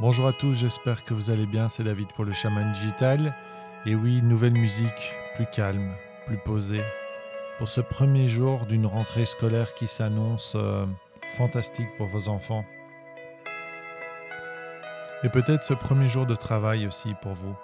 [0.00, 1.68] Bonjour à tous, j'espère que vous allez bien.
[1.68, 3.34] C'est David pour le Chaman Digital.
[3.84, 5.92] Et oui, nouvelle musique, plus calme,
[6.24, 6.84] plus posée.
[7.58, 10.86] Pour ce premier jour d'une rentrée scolaire qui s'annonce euh,
[11.36, 12.64] fantastique pour vos enfants.
[15.24, 17.56] Et peut-être ce premier jour de travail aussi pour vous.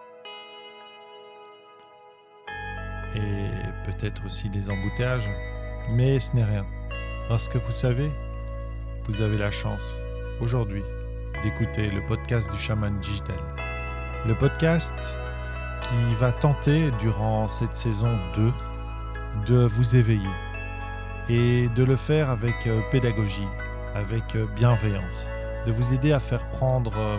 [3.14, 3.48] Et
[3.84, 5.30] peut-être aussi les embouteillages.
[5.90, 6.66] Mais ce n'est rien.
[7.28, 8.10] Parce que vous savez,
[9.04, 10.00] vous avez la chance
[10.40, 10.82] aujourd'hui
[11.44, 13.36] d'écouter le podcast du chaman digital.
[14.26, 14.94] Le podcast
[15.82, 18.52] qui va tenter durant cette saison 2
[19.46, 20.34] de vous éveiller
[21.28, 23.46] et de le faire avec euh, pédagogie,
[23.94, 25.28] avec euh, bienveillance,
[25.66, 27.18] de vous aider à faire prendre, euh,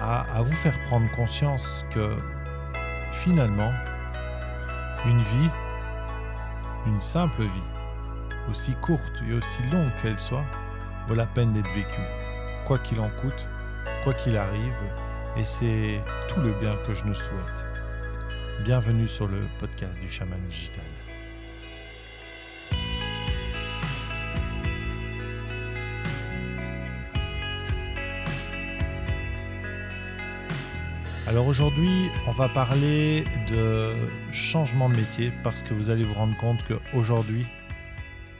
[0.00, 2.16] à, à vous faire prendre conscience que
[3.12, 3.72] finalement,
[5.06, 5.50] une vie,
[6.88, 10.44] une simple vie, aussi courte et aussi longue qu'elle soit,
[11.06, 12.31] vaut la peine d'être vécue
[12.64, 13.46] quoi qu'il en coûte,
[14.04, 14.76] quoi qu'il arrive,
[15.36, 17.66] et c'est tout le bien que je nous souhaite.
[18.64, 20.84] Bienvenue sur le podcast du chaman digital.
[31.26, 33.94] Alors aujourd'hui, on va parler de
[34.32, 37.46] changement de métier parce que vous allez vous rendre compte qu'aujourd'hui,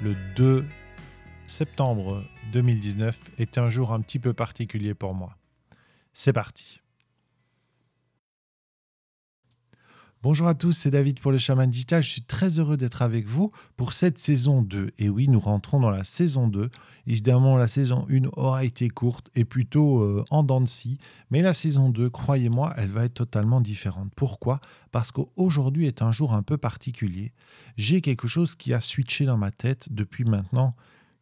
[0.02, 0.66] le 2
[1.52, 5.36] septembre 2019 est un jour un petit peu particulier pour moi.
[6.14, 6.80] C'est parti.
[10.22, 12.02] Bonjour à tous, c'est David pour le Chaman Digital.
[12.02, 14.92] Je suis très heureux d'être avec vous pour cette saison 2.
[14.98, 16.70] Et oui, nous rentrons dans la saison 2.
[17.06, 20.98] Évidemment, la saison 1 aura été courte et plutôt euh, en dents de scie.
[21.30, 24.10] Mais la saison 2, croyez-moi, elle va être totalement différente.
[24.16, 24.60] Pourquoi?
[24.90, 27.32] Parce qu'aujourd'hui est un jour un peu particulier.
[27.76, 30.74] J'ai quelque chose qui a switché dans ma tête depuis maintenant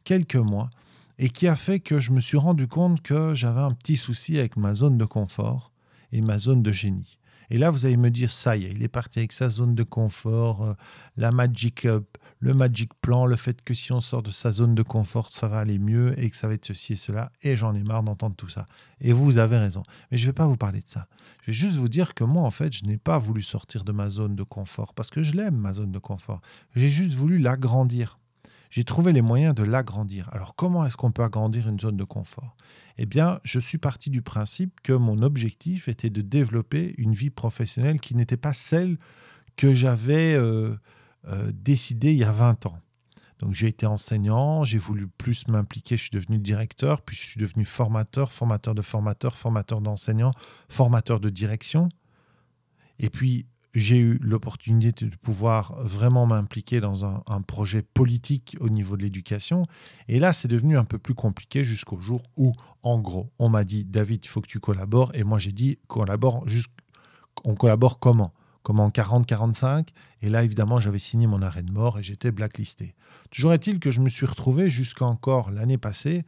[0.05, 0.71] quelques mois
[1.19, 4.39] et qui a fait que je me suis rendu compte que j'avais un petit souci
[4.39, 5.73] avec ma zone de confort
[6.13, 7.19] et ma zone de génie.
[7.51, 9.75] Et là, vous allez me dire, ça y est, il est parti avec sa zone
[9.75, 10.75] de confort, euh,
[11.17, 14.77] la magic up, le magic plan, le fait que si on sort de sa zone
[14.77, 17.33] de confort, ça va aller mieux et que ça va être ceci et cela.
[17.43, 18.67] Et j'en ai marre d'entendre tout ça.
[19.01, 19.83] Et vous avez raison.
[20.11, 21.09] Mais je ne vais pas vous parler de ça.
[21.43, 23.91] Je vais juste vous dire que moi, en fait, je n'ai pas voulu sortir de
[23.91, 26.41] ma zone de confort parce que je l'aime, ma zone de confort.
[26.77, 28.20] J'ai juste voulu l'agrandir
[28.71, 30.29] j'ai trouvé les moyens de l'agrandir.
[30.33, 32.57] Alors comment est-ce qu'on peut agrandir une zone de confort?
[32.99, 37.31] Eh bien, je suis parti du principe que mon objectif était de développer une vie
[37.31, 38.99] professionnelle qui n'était pas celle
[39.57, 40.77] que j'avais euh,
[41.27, 42.79] euh, décidée il y a 20 ans.
[43.41, 47.41] Donc j'ai été enseignant, j'ai voulu plus m'impliquer, je suis devenu directeur, puis je suis
[47.41, 50.33] devenu formateur, formateur de formateurs, formateur d'enseignants,
[50.69, 51.89] formateur de direction.
[52.99, 58.97] Et puis j'ai eu l'opportunité de pouvoir vraiment m'impliquer dans un, projet politique au niveau
[58.97, 59.67] de l'éducation.
[60.09, 63.65] Et là, c'est devenu un peu plus compliqué jusqu'au jour où, en gros, on m'a
[63.65, 65.13] dit, David, il faut que tu collabores.
[65.15, 66.45] Et moi, j'ai dit, collabore,
[67.45, 68.33] on collabore comment?
[68.63, 68.91] Comment?
[68.91, 69.89] 40-45
[70.23, 72.95] Et là, évidemment, j'avais signé mon arrêt de mort et j'étais blacklisté.
[73.31, 76.25] Toujours est-il que je me suis retrouvé jusqu'à encore l'année passée,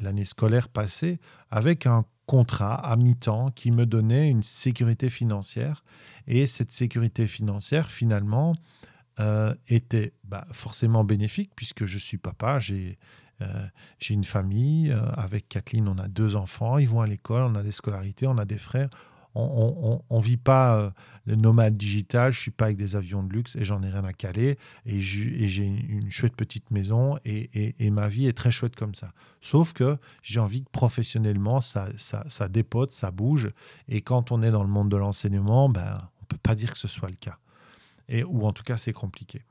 [0.00, 5.84] l'année scolaire passée, avec un contrat à mi-temps qui me donnait une sécurité financière.
[6.26, 8.54] Et cette sécurité financière, finalement,
[9.18, 12.98] euh, était bah, forcément bénéfique puisque je suis papa, j'ai
[13.42, 13.66] euh,
[14.08, 17.62] une famille, euh, avec Kathleen, on a deux enfants, ils vont à l'école, on a
[17.62, 18.88] des scolarités, on a des frères,
[19.34, 20.90] on ne vit pas euh,
[21.26, 24.04] le nomade digital, je suis pas avec des avions de luxe et j'en ai rien
[24.04, 24.58] à caler.
[24.86, 29.12] Et j'ai une, chouette petite maison et, ma vie est très chouette comme ça.
[29.40, 31.88] Sauf que j'ai envie que professionnellement, ça,
[32.48, 33.50] dépote, ça bouge.
[33.88, 36.72] Et quand on est dans le monde de l'enseignement, ben, on ne peut pas dire
[36.72, 37.38] que ce soit le cas.
[38.08, 39.42] Et, ou en tout cas, c'est compliqué.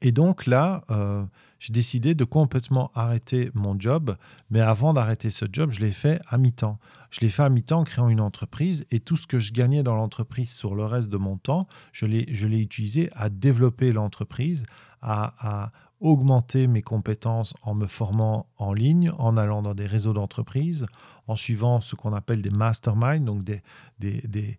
[0.00, 1.24] Et donc là, euh,
[1.58, 4.16] j'ai décidé de complètement arrêter mon job.
[4.50, 6.78] Mais avant d'arrêter ce job, je l'ai fait à mi-temps.
[7.10, 9.82] Je l'ai fait à mi-temps en créant une entreprise et tout ce que je gagnais
[9.82, 14.64] dans l'entreprise sur le reste de mon temps, je l'ai utilisé à développer l'entreprise,
[15.00, 20.86] à, augmenter mes compétences en me formant en ligne, en allant dans des réseaux d'entreprises,
[21.26, 23.62] en suivant ce qu'on appelle des masterminds, donc des,
[23.98, 24.58] des, des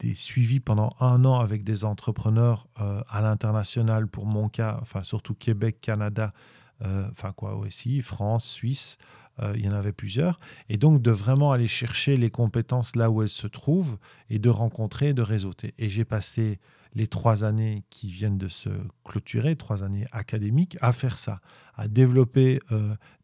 [0.00, 5.02] des suivis pendant un an avec des entrepreneurs euh, à l'international pour mon cas, enfin
[5.02, 6.32] surtout Québec, Canada,
[6.82, 8.98] euh, enfin quoi aussi, France, Suisse,
[9.40, 10.38] euh, il y en avait plusieurs.
[10.68, 13.98] Et donc de vraiment aller chercher les compétences là où elles se trouvent
[14.30, 15.74] et de rencontrer, de réseauter.
[15.78, 16.60] Et j'ai passé
[16.94, 18.70] les trois années qui viennent de se
[19.04, 21.40] clôturer, trois années académiques, à faire ça,
[21.76, 22.60] à développer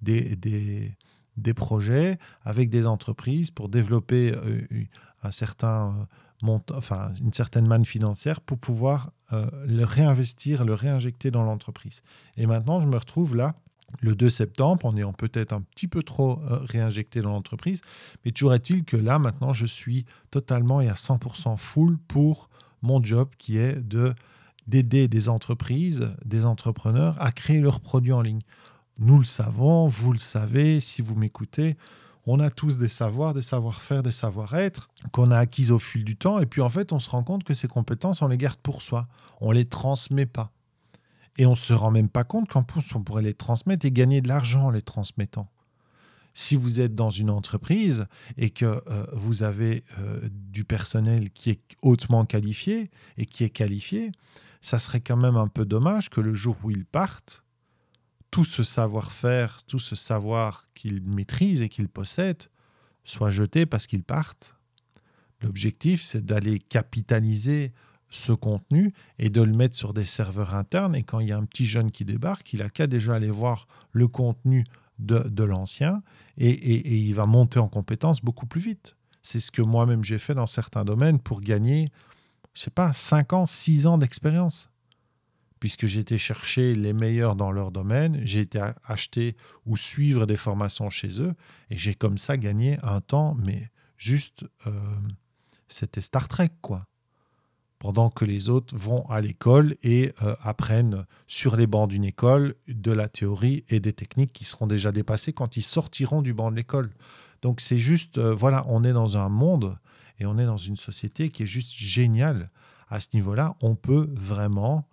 [0.02, 0.94] des, des,
[1.38, 4.34] des, projets avec des entreprises pour développer
[5.22, 6.06] un certain
[6.72, 12.02] enfin, une certaine manne financière pour pouvoir euh, le réinvestir, le réinjecter dans l'entreprise.
[12.36, 13.54] Et maintenant, je me retrouve là
[14.00, 17.80] le 2 septembre en ayant peut-être un petit peu trop euh, réinjecté dans l'entreprise.
[18.24, 22.48] Mais toujours est-il que là, maintenant, je suis totalement et à 100% full pour
[22.82, 24.14] mon job qui est de
[24.66, 28.40] d'aider des entreprises, des entrepreneurs à créer leurs produits en ligne.
[28.98, 31.76] Nous le savons, vous le savez, si vous m'écoutez,
[32.26, 36.16] on a tous des savoirs, des savoir-faire, des savoir-être qu'on a acquis au fil du
[36.16, 36.38] temps.
[36.40, 38.82] Et puis en fait, on se rend compte que ces compétences, on les garde pour
[38.82, 39.06] soi.
[39.40, 40.50] On ne les transmet pas.
[41.36, 43.90] Et on ne se rend même pas compte qu'en plus, on pourrait les transmettre et
[43.90, 45.50] gagner de l'argent en les transmettant.
[46.32, 48.06] Si vous êtes dans une entreprise
[48.36, 53.50] et que euh, vous avez euh, du personnel qui est hautement qualifié et qui est
[53.50, 54.10] qualifié,
[54.60, 57.43] ça serait quand même un peu dommage que le jour où ils partent,
[58.34, 62.48] tout ce savoir-faire, tout ce savoir qu'ils maîtrisent et qu'ils possèdent
[63.04, 64.56] soit jeté parce qu'ils partent.
[65.40, 67.72] L'objectif, c'est d'aller capitaliser
[68.10, 70.96] ce contenu et de le mettre sur des serveurs internes.
[70.96, 73.30] Et quand il y a un petit jeune qui débarque, il a qu'à déjà aller
[73.30, 74.64] voir le contenu
[74.98, 76.02] de, l'ancien
[76.36, 78.96] et, il va monter en compétence beaucoup plus vite.
[79.22, 81.92] C'est ce que moi-même j'ai fait dans certains domaines pour gagner,
[82.52, 84.70] je sais pas, 5 ans, 6 ans d'expérience.
[85.64, 89.34] Puisque j'ai été chercher les meilleurs dans leur domaine, j'ai été acheter
[89.64, 91.32] ou suivre des formations chez eux
[91.70, 94.72] et j'ai comme ça gagné un temps, mais juste, euh,
[95.66, 96.86] c'était Star Trek, quoi
[97.78, 102.56] pendant que les autres vont à l'école et euh, apprennent sur les bancs d'une école
[102.68, 106.50] de la théorie et des techniques qui seront déjà dépassées quand ils sortiront du banc
[106.50, 106.90] de l'école.
[107.40, 109.78] Donc c'est juste, euh, voilà, on est dans un monde
[110.18, 112.50] et on est dans une société qui est juste géniale.
[112.90, 114.86] À ce niveau-là, on peut vraiment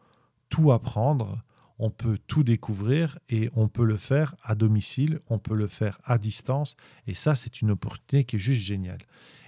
[0.51, 1.41] tout apprendre,
[1.79, 5.99] on peut tout découvrir et on peut le faire à domicile, on peut le faire
[6.03, 6.75] à distance.
[7.07, 8.99] Et ça, c'est une opportunité qui est juste géniale.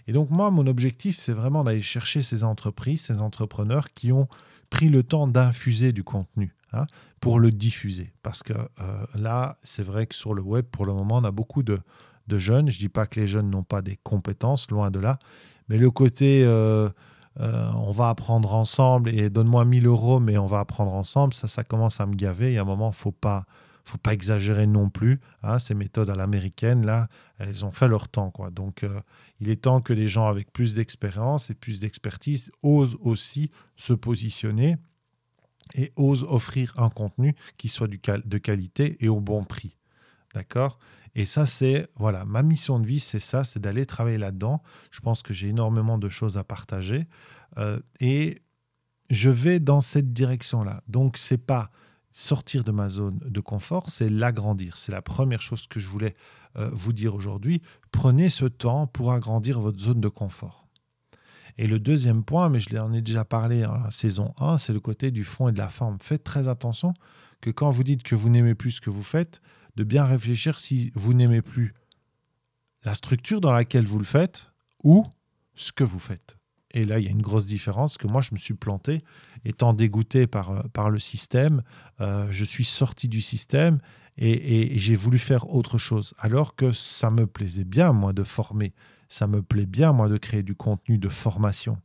[0.07, 4.27] Et donc moi, mon objectif, c'est vraiment d'aller chercher ces entreprises, ces entrepreneurs qui ont
[4.71, 6.87] pris le temps d'infuser du contenu hein,
[7.19, 8.13] pour le diffuser.
[8.23, 11.31] Parce que euh, là, c'est vrai que sur le web, pour le moment, on a
[11.31, 11.77] beaucoup de,
[12.31, 12.71] jeunes.
[12.71, 15.19] Je ne dis pas que les jeunes n'ont pas des compétences, loin de là.
[15.69, 16.43] Mais le côté...
[16.43, 16.89] Euh,
[17.39, 21.47] euh, on va apprendre ensemble et donne-moi 1000 euros, mais on va apprendre ensemble, ça,
[21.47, 22.51] ça commence à me gaver.
[22.51, 23.45] Il y a un moment, faut pas,
[23.85, 25.19] faut pas exagérer non plus.
[25.41, 27.07] Hein, ces méthodes à l'américaine, là,
[27.39, 28.29] elles ont fait leur temps.
[28.29, 28.51] Quoi.
[28.51, 29.01] Donc, euh,
[29.39, 33.93] il est temps que les gens avec plus d'expérience et plus d'expertise osent aussi se
[33.93, 34.77] positionner
[35.75, 39.77] et osent offrir un contenu qui soit du de qualité et au bon prix.
[40.35, 40.77] D'accord?
[41.15, 44.63] Et ça, c'est, voilà, ma mission de vie, c'est ça, c'est d'aller travailler là-dedans.
[44.91, 47.07] Je pense que j'ai énormément de choses à partager.
[47.57, 48.41] Euh, et
[49.09, 50.81] je vais dans cette direction-là.
[50.87, 51.69] Donc, c'est pas
[52.11, 54.77] sortir de ma zone de confort, c'est l'agrandir.
[54.77, 56.15] C'est la première chose que je voulais
[56.57, 57.61] euh, vous dire aujourd'hui.
[57.91, 60.67] Prenez ce temps pour agrandir votre zone de confort.
[61.57, 64.79] Et le deuxième point, mais je l'en ai déjà parlé en saison 1, c'est le
[64.79, 65.97] côté du fond et de la forme.
[65.99, 66.93] Faites très attention
[67.41, 69.41] que quand vous dites que vous n'aimez plus ce que vous faites,
[69.75, 71.73] de bien réfléchir si vous n'aimez plus
[72.83, 74.51] la structure dans laquelle vous le faites
[74.83, 75.05] ou
[75.55, 76.37] ce que vous faites.
[76.73, 79.03] Et là, il y a une grosse différence que moi, je me suis planté,
[79.45, 81.61] étant dégoûté par, euh, le système.
[82.01, 83.79] Euh, je suis sorti du système
[84.17, 86.13] et, j'ai voulu faire autre chose.
[86.17, 88.73] Alors que ça me plaisait bien, moi, de former.
[89.07, 91.77] Ça me plaît bien, moi, de créer du contenu de formation.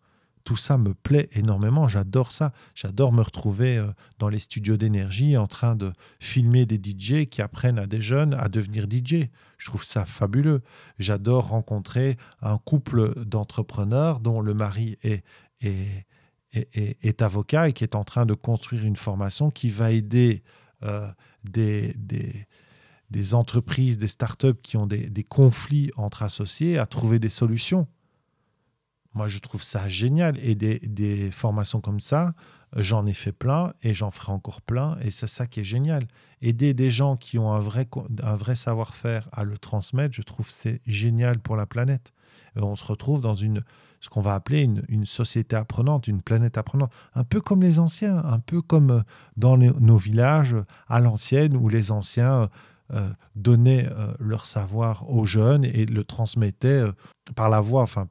[0.49, 1.89] Tout ça me plaît énormément.
[1.89, 2.55] J'adore ça.
[2.75, 7.43] J'adore me retrouver euh, dans les studios d'énergie en train de filmer des DJ qui
[7.43, 9.29] apprennent à des jeunes à devenir DJ.
[9.59, 10.63] Je trouve ça fabuleux.
[10.99, 15.23] J'adore rencontrer un couple d'entrepreneurs dont le mari est,
[15.61, 16.07] est,
[16.55, 20.43] est, avocat et qui est en train de construire une formation qui va aider
[20.83, 21.11] euh,
[21.45, 22.47] des, des,
[23.11, 27.87] des, entreprises, des startups qui ont des, des conflits entre associés à trouver des solutions.
[29.15, 30.39] Moi, je trouve ça génial.
[30.39, 32.35] Et des, formations comme ça,
[32.77, 34.97] j'en ai fait plein et j'en ferai encore plein.
[35.01, 36.05] Et c'est ça qui est génial.
[36.43, 37.89] Aider des gens qui ont un vrai,
[38.23, 42.13] un vrai savoir-faire à le transmettre, je trouve c'est génial pour la planète.
[42.57, 43.65] on se retrouve dans une,
[44.01, 46.93] ce qu'on va appeler une, société apprenante, une planète apprenante.
[47.15, 49.03] Un peu comme les anciens, un peu comme
[49.37, 50.57] dans nos villages
[50.89, 52.47] à l'ancienne où les anciens euh,
[53.35, 56.93] donnaient euh, leur savoir aux jeunes et le transmettaient euh,
[57.37, 58.07] par la voix, enfin,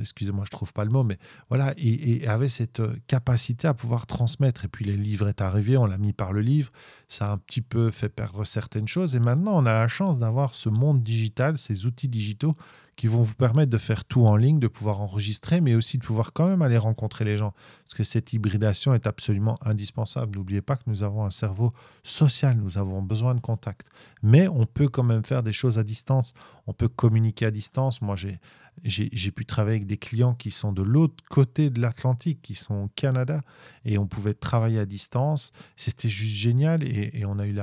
[0.00, 4.66] excusez-moi, je trouve pas le mot, mais voilà, et, avait cette capacité à pouvoir transmettre.
[4.66, 6.70] Et puis les livres est arrivé, on l'a mis par le livre,
[7.08, 9.16] ça a un petit peu fait perdre certaines choses.
[9.16, 12.54] Et maintenant, on a la chance d'avoir ce monde digital, ces outils digitaux
[13.02, 16.04] qui vont vous permettre de faire tout en ligne, de pouvoir enregistrer, mais aussi de
[16.04, 17.52] pouvoir quand même aller rencontrer les gens.
[17.82, 20.36] Parce que cette hybridation est absolument indispensable.
[20.36, 21.72] N'oubliez pas que nous avons un cerveau
[22.04, 23.88] social, nous avons besoin de contact.
[24.22, 26.32] Mais on peut quand même faire des choses à distance.
[26.68, 28.02] On peut communiquer à distance.
[28.02, 28.38] Moi, j'ai
[28.84, 32.74] j'ai pu travailler avec des clients qui sont de l'autre côté de l'Atlantique, qui sont
[32.74, 33.40] au Canada,
[33.84, 35.52] et on pouvait travailler à distance.
[35.76, 37.56] C'était juste génial, et, on a eu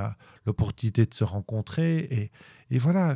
[0.46, 2.00] l'opportunité de se rencontrer.
[2.00, 2.32] Et,
[2.72, 3.16] et voilà,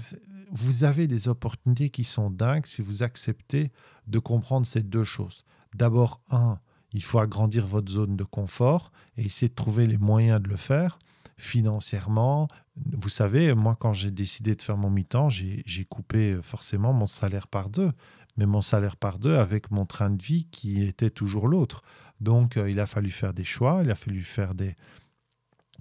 [0.51, 3.71] vous avez des opportunités qui sont dingues si vous acceptez
[4.07, 5.45] de comprendre ces deux choses.
[5.75, 6.59] D'abord, un,
[6.91, 10.57] il faut agrandir votre zone de confort et essayer de trouver les moyens de le
[10.57, 10.99] faire
[11.43, 12.47] financièrement.
[12.75, 17.47] Vous savez, moi, quand j'ai décidé de faire mon mi-temps, j'ai coupé forcément mon salaire
[17.47, 17.91] par deux,
[18.37, 21.83] mais mon salaire par deux avec mon train de vie qui était toujours l'autre.
[22.21, 24.75] Donc, euh, il a fallu faire des choix, il a fallu faire des,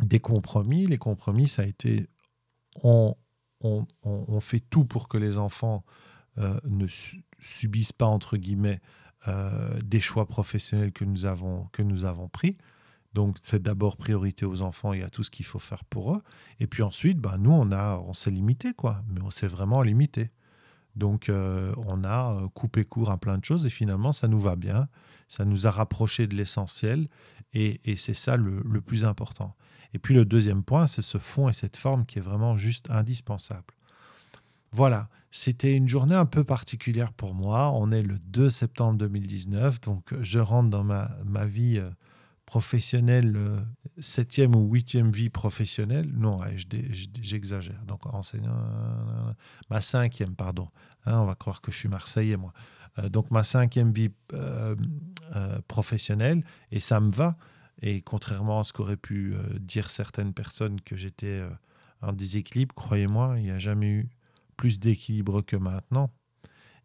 [0.01, 0.87] des compromis.
[0.87, 2.09] Les compromis, ça a été
[2.83, 3.15] on,
[3.61, 5.85] on, on, fait tout pour que les enfants
[6.39, 6.87] euh, ne
[7.39, 8.81] subissent pas, entre guillemets,
[9.29, 12.57] euh, des choix professionnels que nous avons, que nous avons pris.
[13.15, 16.23] Donc, c'est d'abord priorité aux enfants et à tout ce qu'il faut faire pour eux.
[16.61, 19.03] Et puis ensuite, bah, nous, on, a, on s'est limité, quoi.
[19.09, 20.31] Mais on s'est vraiment limité.
[20.97, 24.41] Donc, euh, on a euh, coupé court à plein de choses et finalement, ça nous
[24.41, 24.89] va bien.
[25.29, 27.09] Ça nous a rapprochés de l'essentiel
[27.55, 29.55] et, c'est ça le, le, plus important.
[29.95, 32.91] Et puis, le deuxième point, c'est ce fond et cette forme qui est vraiment juste
[32.91, 33.75] indispensable.
[34.71, 37.71] Voilà, c'était une journée un peu particulière pour moi.
[37.75, 41.91] On est le 2 septembre 2019, donc je rentre dans ma, ma vie euh,
[42.53, 43.61] professionnelle, euh,
[43.99, 46.11] septième ou huitième vie professionnelle.
[46.13, 46.41] Non,
[47.23, 47.83] j'exagère.
[47.87, 48.55] Donc enseignant,
[49.71, 50.69] ma cinquième, pardon.
[51.07, 52.53] Hein, on va croire que je suis marseillais, moi.
[52.99, 54.11] Euh, donc ma cinquième vie
[55.67, 57.39] professionnelle, et ça me va.
[57.81, 61.43] Et contrairement à ce qu'auraient pu dire certaines personnes que j'étais
[62.03, 64.11] en déséquilibre, croyez-moi, il n'y a jamais eu
[64.59, 66.11] plus d'équilibre que maintenant.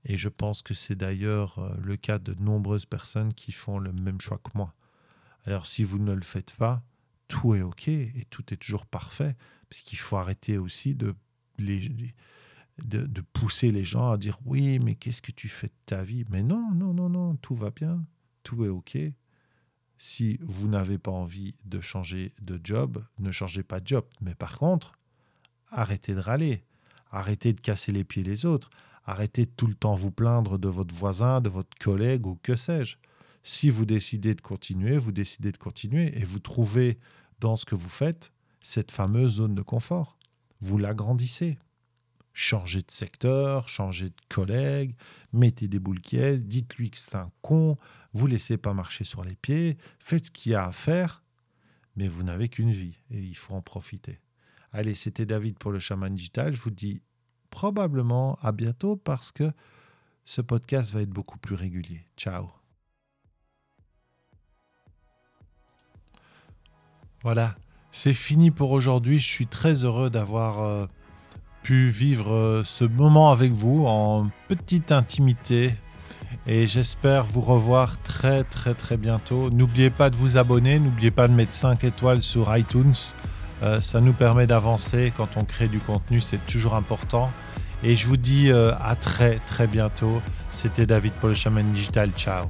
[0.05, 3.91] Et je pense que c'est d'ailleurs euh, le cas de nombreuses personnes qui font le
[3.91, 4.73] même choix que moi.
[5.47, 6.83] Alors si vous ne le faites pas,
[7.27, 9.35] tout est OK et tout est toujours parfait,
[9.69, 11.15] parce qu'il faut arrêter aussi de,
[13.33, 16.25] pousser les gens à dire oui, mais qu'est-ce que tu fais de ta vie?
[16.29, 18.05] Mais non, non, non, non, tout va bien,
[18.43, 18.97] tout est OK.
[19.97, 24.05] Si vous n'avez pas envie de changer de job, ne changez pas de job.
[24.21, 24.99] Mais par contre,
[25.69, 26.63] arrêtez de râler.
[27.09, 28.69] Arrêtez de casser les pieds les autres.
[29.05, 32.55] Arrêtez de tout le temps vous plaindre de votre voisin, de votre collègue ou que
[32.55, 32.97] sais-je.
[33.43, 36.99] Si vous décidez de continuer, vous décidez de continuer et vous trouvez
[37.39, 40.17] dans ce que vous faites cette fameuse zone de confort.
[40.59, 41.57] Vous l'agrandissez.
[42.33, 44.95] Changez de secteur, changez de collègue,
[45.33, 47.77] mettez des boules qui dites-lui que c'est un con,
[48.13, 51.23] vous laissez pas marcher sur les pieds, faites ce qu'il y a à faire,
[51.95, 54.19] mais vous n'avez qu'une vie et il faut en profiter.
[54.71, 56.53] Allez, c'était David pour le chaman digital.
[56.53, 57.01] Je vous dis
[57.49, 59.51] probablement à bientôt parce que
[60.25, 62.05] ce podcast va être beaucoup plus régulier.
[62.17, 62.51] Ciao.
[67.23, 67.55] Voilà,
[67.91, 69.19] c'est fini pour aujourd'hui.
[69.19, 70.85] Je suis très heureux d'avoir euh,
[71.63, 75.73] pu vivre euh, ce moment avec vous en petite intimité.
[76.45, 79.49] Et j'espère vous revoir très très très bientôt.
[79.49, 82.93] N'oubliez pas de vous abonner, n'oubliez pas de mettre 5 étoiles sur iTunes.
[83.63, 87.31] Euh, ça nous permet d'avancer quand on crée du contenu, c'est toujours important.
[87.83, 90.21] Et je vous dis à très très bientôt.
[90.49, 92.11] C'était David pour le Chaman Digital.
[92.15, 92.45] Ciao.